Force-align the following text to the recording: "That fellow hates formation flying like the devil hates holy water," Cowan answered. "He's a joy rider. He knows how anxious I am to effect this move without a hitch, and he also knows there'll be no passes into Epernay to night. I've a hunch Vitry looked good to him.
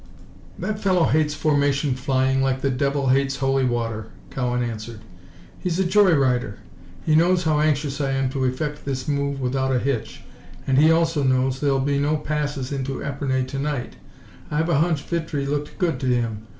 "That 0.57 0.79
fellow 0.79 1.05
hates 1.05 1.35
formation 1.35 1.93
flying 1.93 2.41
like 2.41 2.61
the 2.61 2.71
devil 2.71 3.09
hates 3.09 3.35
holy 3.35 3.65
water," 3.65 4.07
Cowan 4.31 4.63
answered. 4.63 5.01
"He's 5.59 5.77
a 5.77 5.85
joy 5.85 6.15
rider. 6.15 6.57
He 7.05 7.13
knows 7.15 7.43
how 7.43 7.59
anxious 7.59 8.01
I 8.01 8.13
am 8.13 8.31
to 8.31 8.45
effect 8.45 8.83
this 8.83 9.07
move 9.07 9.39
without 9.39 9.71
a 9.71 9.77
hitch, 9.77 10.23
and 10.65 10.79
he 10.79 10.91
also 10.91 11.21
knows 11.21 11.59
there'll 11.59 11.79
be 11.79 11.99
no 11.99 12.17
passes 12.17 12.71
into 12.71 13.03
Epernay 13.03 13.45
to 13.45 13.59
night. 13.59 13.97
I've 14.49 14.69
a 14.69 14.79
hunch 14.79 15.03
Vitry 15.03 15.45
looked 15.45 15.77
good 15.77 15.99
to 15.99 16.07
him. 16.07 16.47